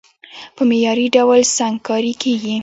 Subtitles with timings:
[0.55, 2.55] په معياري ډول سنګکاري کېږي،